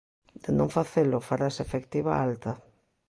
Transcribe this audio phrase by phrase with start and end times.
[0.43, 2.51] De non facelo, farase efectiva a alta.